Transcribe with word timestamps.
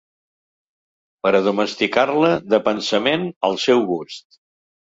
Per 1.27 1.33
a 1.39 1.41
domesticar-la, 1.49 2.33
de 2.55 2.61
pensament, 2.71 3.29
al 3.51 3.61
seu 3.69 3.87
gust. 3.95 4.29